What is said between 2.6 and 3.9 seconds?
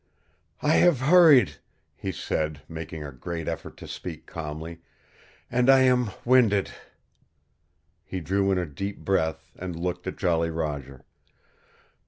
making a great effort to